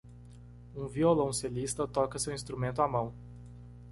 [0.75, 3.13] Um violoncelista toca seu instrumento à mão.